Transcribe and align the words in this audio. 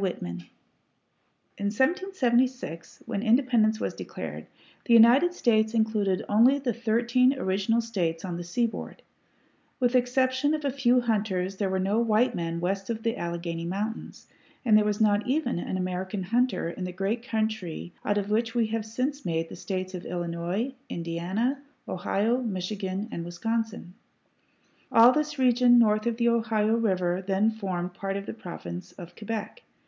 Whitman. 0.00 0.44
In 1.58 1.66
1776, 1.66 3.02
when 3.04 3.22
independence 3.22 3.78
was 3.80 3.92
declared, 3.92 4.46
the 4.86 4.94
United 4.94 5.34
States 5.34 5.74
included 5.74 6.24
only 6.26 6.58
the 6.58 6.72
thirteen 6.72 7.38
original 7.38 7.82
States 7.82 8.24
on 8.24 8.38
the 8.38 8.44
seaboard. 8.44 9.02
With 9.80 9.92
the 9.92 9.98
exception 9.98 10.54
of 10.54 10.64
a 10.64 10.70
few 10.70 11.02
hunters 11.02 11.56
there 11.58 11.68
were 11.68 11.78
no 11.78 12.00
white 12.00 12.34
men 12.34 12.60
west 12.60 12.88
of 12.88 13.02
the 13.02 13.18
Alleghany 13.18 13.66
Mountains, 13.66 14.26
and 14.64 14.78
there 14.78 14.86
was 14.86 15.02
not 15.02 15.26
even 15.26 15.58
an 15.58 15.76
American 15.76 16.22
hunter 16.22 16.70
in 16.70 16.84
the 16.84 16.90
great 16.90 17.22
country 17.22 17.92
out 18.06 18.16
of 18.16 18.30
which 18.30 18.54
we 18.54 18.68
have 18.68 18.86
since 18.86 19.26
made 19.26 19.50
the 19.50 19.54
States 19.56 19.92
of 19.92 20.06
Illinois, 20.06 20.72
Indiana, 20.88 21.60
Ohio, 21.86 22.38
Michigan, 22.40 23.06
and 23.12 23.22
Wisconsin. 23.22 23.92
All 24.90 25.12
this 25.12 25.38
region 25.38 25.78
north 25.78 26.06
of 26.06 26.16
the 26.16 26.30
Ohio 26.30 26.74
River 26.74 27.20
then 27.20 27.50
formed 27.50 27.90
apart 27.90 28.16
of 28.16 28.24
the 28.24 28.32
Province 28.32 28.92
of 28.92 29.14
Quebec. 29.14 29.60